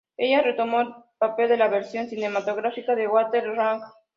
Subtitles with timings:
[0.17, 3.81] Ella retomó el papel en la versión cinematográfica de Walter Lang.